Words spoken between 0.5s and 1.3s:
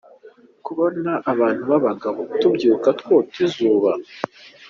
Kubona